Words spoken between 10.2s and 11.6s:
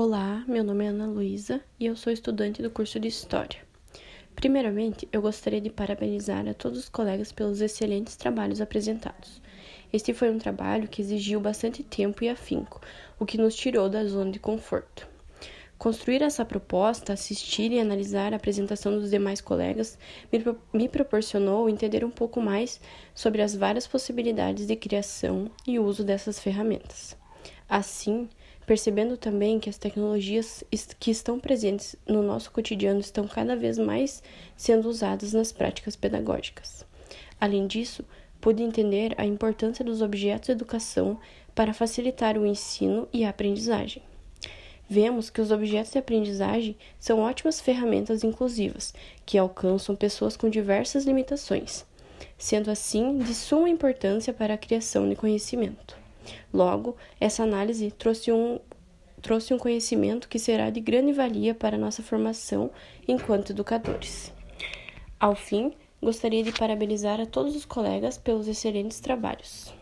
um trabalho que exigiu